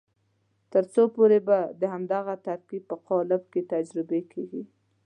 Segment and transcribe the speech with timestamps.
[0.71, 4.63] تر څو پورې به د همدغه ترکیب په قالب کې تجربې کېږي.